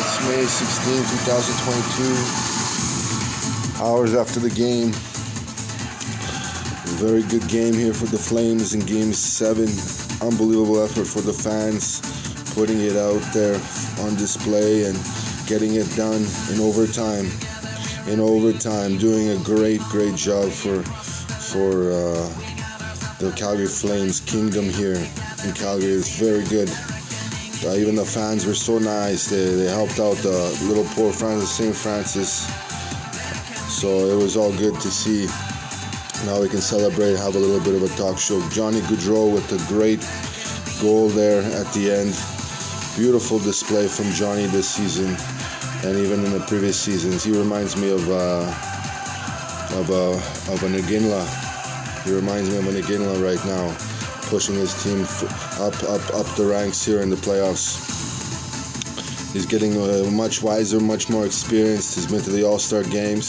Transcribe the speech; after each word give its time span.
It's 0.00 0.18
May 0.26 0.46
16, 0.46 0.96
2022. 3.76 3.84
Hours 3.84 4.14
after 4.14 4.40
the 4.40 4.48
game. 4.48 4.92
Very 6.96 7.22
good 7.24 7.46
game 7.48 7.74
here 7.74 7.92
for 7.92 8.06
the 8.06 8.16
Flames 8.16 8.72
in 8.72 8.80
game 8.80 9.12
seven. 9.12 9.68
Unbelievable 10.26 10.82
effort 10.82 11.04
for 11.04 11.20
the 11.20 11.34
fans, 11.34 12.00
putting 12.54 12.80
it 12.80 12.96
out 12.96 13.20
there 13.34 13.60
on 14.00 14.16
display 14.16 14.84
and 14.84 14.98
getting 15.46 15.74
it 15.74 15.94
done 15.96 16.24
in 16.50 16.60
overtime. 16.60 17.30
In 18.08 18.20
overtime, 18.20 18.96
doing 18.96 19.28
a 19.28 19.36
great, 19.44 19.82
great 19.92 20.14
job 20.16 20.50
for 20.50 20.82
for 21.52 21.92
uh, 21.92 22.26
the 23.18 23.34
Calgary 23.36 23.66
Flames 23.66 24.20
kingdom 24.20 24.64
here 24.70 24.96
in 25.44 25.52
Calgary. 25.52 25.92
It's 25.92 26.18
very 26.18 26.44
good. 26.44 26.70
Uh, 27.62 27.74
even 27.76 27.94
the 27.94 28.04
fans 28.04 28.46
were 28.46 28.54
so 28.54 28.78
nice. 28.78 29.28
They, 29.28 29.44
they 29.54 29.68
helped 29.68 29.98
out 29.98 30.16
the 30.18 30.58
little 30.64 30.84
poor 30.94 31.12
friends 31.12 31.42
of 31.42 31.48
St. 31.48 31.76
Francis. 31.76 32.48
So 33.68 34.06
it 34.06 34.16
was 34.16 34.34
all 34.34 34.50
good 34.56 34.80
to 34.80 34.90
see. 34.90 35.26
Now 36.24 36.40
we 36.40 36.48
can 36.48 36.62
celebrate, 36.62 37.16
have 37.16 37.36
a 37.36 37.38
little 37.38 37.60
bit 37.60 37.74
of 37.74 37.82
a 37.82 37.94
talk 37.96 38.18
show. 38.18 38.40
Johnny 38.48 38.80
Gaudreau 38.80 39.30
with 39.32 39.46
the 39.50 39.58
great 39.68 40.00
goal 40.80 41.08
there 41.08 41.42
at 41.42 41.70
the 41.74 41.90
end. 41.90 42.16
Beautiful 42.96 43.38
display 43.38 43.88
from 43.88 44.10
Johnny 44.12 44.46
this 44.46 44.68
season, 44.68 45.14
and 45.84 45.98
even 45.98 46.24
in 46.24 46.32
the 46.32 46.44
previous 46.48 46.80
seasons. 46.80 47.24
He 47.24 47.32
reminds 47.32 47.76
me 47.76 47.90
of 47.90 48.08
uh, 48.10 48.42
of 49.76 49.90
a 49.90 49.94
uh, 49.94 50.52
of 50.52 50.62
an 50.64 50.72
Iginla. 50.72 52.04
He 52.04 52.14
reminds 52.14 52.50
me 52.50 52.56
of 52.56 52.66
an 52.68 52.74
Iginla 52.74 53.22
right 53.22 53.44
now 53.44 53.89
pushing 54.30 54.54
his 54.54 54.72
team 54.82 55.02
up, 55.58 55.74
up, 55.82 56.14
up 56.14 56.26
the 56.36 56.46
ranks 56.46 56.84
here 56.86 57.02
in 57.02 57.10
the 57.10 57.16
playoffs. 57.16 57.98
He's 59.32 59.44
getting 59.44 59.76
uh, 59.76 60.08
much 60.10 60.40
wiser, 60.40 60.78
much 60.78 61.10
more 61.10 61.26
experienced. 61.26 61.96
He's 61.96 62.06
been 62.06 62.22
to 62.22 62.30
the 62.30 62.44
All 62.44 62.60
Star 62.60 62.84
games, 62.84 63.26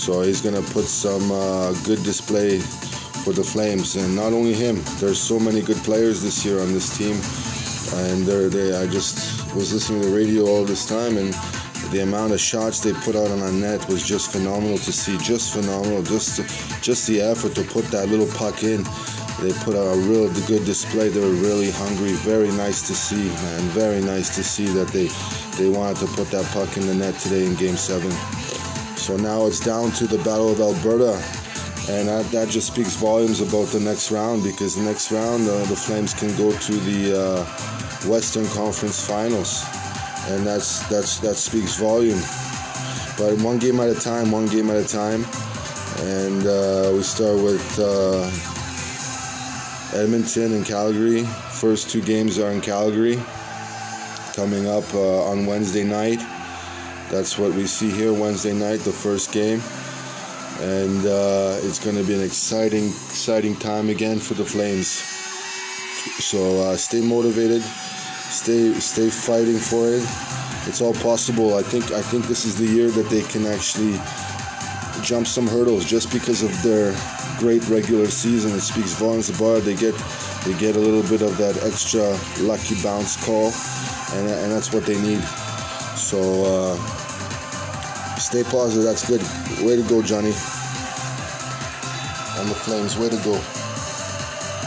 so 0.00 0.22
he's 0.22 0.40
gonna 0.40 0.62
put 0.62 0.84
some 0.84 1.30
uh, 1.32 1.72
good 1.84 2.02
display 2.04 2.58
for 2.58 3.32
the 3.32 3.42
Flames. 3.42 3.96
And 3.96 4.14
not 4.14 4.32
only 4.32 4.54
him, 4.54 4.80
there's 4.98 5.20
so 5.20 5.38
many 5.38 5.62
good 5.62 5.78
players 5.78 6.22
this 6.22 6.44
year 6.44 6.60
on 6.60 6.72
this 6.72 6.96
team. 6.96 7.16
And 8.06 8.24
they, 8.24 8.76
I 8.76 8.86
just 8.86 9.52
was 9.54 9.72
listening 9.72 10.02
to 10.02 10.08
the 10.08 10.16
radio 10.16 10.46
all 10.46 10.64
this 10.64 10.86
time, 10.86 11.16
and 11.16 11.34
the 11.90 12.02
amount 12.02 12.32
of 12.32 12.40
shots 12.40 12.78
they 12.80 12.92
put 12.92 13.16
out 13.16 13.30
on 13.32 13.42
our 13.42 13.52
net 13.52 13.86
was 13.88 14.06
just 14.06 14.30
phenomenal 14.30 14.78
to 14.78 14.92
see. 14.92 15.18
Just 15.18 15.52
phenomenal. 15.52 16.02
Just, 16.04 16.38
just 16.82 17.08
the 17.08 17.20
effort 17.20 17.56
to 17.56 17.64
put 17.64 17.84
that 17.86 18.08
little 18.08 18.28
puck 18.38 18.62
in 18.62 18.84
they 19.40 19.52
put 19.64 19.74
out 19.74 19.96
a 19.96 19.98
real 20.00 20.28
good 20.46 20.64
display. 20.64 21.08
They 21.08 21.20
were 21.20 21.40
really 21.40 21.70
hungry. 21.70 22.12
Very 22.12 22.50
nice 22.52 22.86
to 22.88 22.94
see, 22.94 23.28
man. 23.28 23.60
Very 23.70 24.00
nice 24.00 24.34
to 24.36 24.44
see 24.44 24.66
that 24.66 24.88
they 24.88 25.08
they 25.56 25.68
wanted 25.68 25.96
to 25.98 26.06
put 26.08 26.30
that 26.30 26.44
puck 26.52 26.76
in 26.76 26.86
the 26.86 26.94
net 26.94 27.18
today 27.18 27.46
in 27.46 27.54
Game 27.54 27.76
Seven. 27.76 28.10
So 28.96 29.16
now 29.16 29.46
it's 29.46 29.60
down 29.60 29.92
to 29.92 30.06
the 30.06 30.18
Battle 30.18 30.52
of 30.52 30.60
Alberta, 30.60 31.14
and 31.90 32.08
that, 32.08 32.26
that 32.32 32.48
just 32.48 32.66
speaks 32.66 32.94
volumes 32.96 33.40
about 33.40 33.68
the 33.68 33.80
next 33.80 34.12
round 34.12 34.44
because 34.44 34.76
the 34.76 34.82
next 34.82 35.10
round 35.10 35.48
uh, 35.48 35.64
the 35.64 35.76
Flames 35.76 36.12
can 36.12 36.36
go 36.36 36.52
to 36.52 36.72
the 36.72 37.18
uh, 37.18 37.44
Western 38.08 38.46
Conference 38.48 39.04
Finals, 39.06 39.64
and 40.28 40.46
that's 40.46 40.86
that's 40.88 41.18
that 41.20 41.36
speaks 41.36 41.76
volume. 41.76 42.20
But 43.16 43.40
one 43.42 43.58
game 43.58 43.80
at 43.80 43.88
a 43.88 43.98
time, 43.98 44.30
one 44.30 44.46
game 44.46 44.68
at 44.68 44.76
a 44.76 44.86
time, 44.86 45.24
and 46.00 46.46
uh, 46.46 46.92
we 46.94 47.02
start 47.02 47.36
with 47.42 47.78
uh, 47.78 48.49
Edmonton 49.94 50.52
and 50.52 50.64
Calgary. 50.64 51.24
First 51.24 51.90
two 51.90 52.00
games 52.00 52.38
are 52.38 52.50
in 52.50 52.60
Calgary. 52.60 53.18
Coming 54.34 54.68
up 54.68 54.84
uh, 54.94 55.24
on 55.24 55.46
Wednesday 55.46 55.84
night. 55.84 56.20
That's 57.10 57.36
what 57.36 57.52
we 57.54 57.66
see 57.66 57.90
here 57.90 58.12
Wednesday 58.12 58.52
night, 58.52 58.80
the 58.80 58.92
first 58.92 59.32
game. 59.32 59.60
And 60.60 61.04
uh, 61.04 61.58
it's 61.62 61.82
going 61.82 61.96
to 61.96 62.04
be 62.04 62.14
an 62.14 62.22
exciting, 62.22 62.86
exciting 62.86 63.56
time 63.56 63.88
again 63.88 64.20
for 64.20 64.34
the 64.34 64.44
Flames. 64.44 64.86
So 66.22 66.60
uh, 66.60 66.76
stay 66.76 67.00
motivated, 67.00 67.62
stay, 67.62 68.72
stay 68.74 69.10
fighting 69.10 69.58
for 69.58 69.88
it. 69.88 70.04
It's 70.68 70.80
all 70.80 70.94
possible. 70.94 71.56
I 71.56 71.62
think, 71.62 71.90
I 71.90 72.00
think 72.00 72.26
this 72.26 72.44
is 72.44 72.56
the 72.56 72.66
year 72.66 72.90
that 72.90 73.10
they 73.10 73.22
can 73.22 73.44
actually 73.46 73.98
jump 75.02 75.26
some 75.26 75.48
hurdles 75.48 75.84
just 75.84 76.12
because 76.12 76.42
of 76.42 76.62
their 76.62 76.92
great 77.40 77.66
regular 77.70 78.06
season. 78.06 78.52
It 78.52 78.60
speaks 78.60 78.92
volumes 78.92 79.30
about 79.30 79.58
it. 79.58 79.64
They 79.64 79.74
get 79.74 79.94
they 80.44 80.52
get 80.58 80.76
a 80.76 80.78
little 80.78 81.02
bit 81.02 81.22
of 81.22 81.38
that 81.38 81.56
extra 81.64 82.04
lucky 82.44 82.76
bounce 82.82 83.16
call, 83.24 83.50
and, 84.12 84.28
and 84.28 84.52
that's 84.52 84.72
what 84.72 84.84
they 84.84 85.00
need. 85.00 85.22
So 85.96 86.20
uh, 86.44 86.76
stay 88.16 88.44
positive. 88.44 88.84
That's 88.84 89.08
good. 89.08 89.22
Way 89.66 89.76
to 89.76 89.88
go, 89.88 90.02
Johnny. 90.02 90.34
And 92.36 92.48
the 92.48 92.54
Flames. 92.54 92.98
Way 92.98 93.08
to 93.08 93.16
go. 93.24 93.59